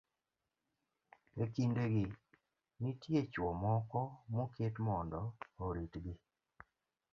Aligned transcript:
E 1.43 1.45
kindegi, 1.53 2.05
nitie 2.81 3.21
chwo 3.33 3.49
moko 3.63 4.01
moket 4.35 4.75
mondo 4.85 5.19
oritgi. 5.65 6.13